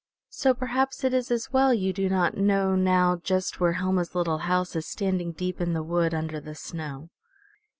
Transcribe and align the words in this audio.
So 0.31 0.55
perhaps 0.55 1.03
it 1.03 1.13
is 1.13 1.29
as 1.29 1.51
well 1.53 1.71
you 1.75 1.93
do 1.93 2.09
not 2.09 2.35
know 2.35 2.75
now 2.75 3.17
just 3.17 3.59
where 3.59 3.73
Helma's 3.73 4.15
little 4.15 4.39
house 4.49 4.75
is 4.75 4.87
standing 4.87 5.31
deep 5.31 5.61
in 5.61 5.73
the 5.73 5.83
wood 5.83 6.15
under 6.15 6.39
the 6.39 6.55
snow. 6.55 7.11